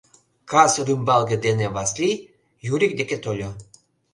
[0.49, 2.17] Кас рӱмбалге дене Васлий
[2.73, 3.49] Юрик деке тольо.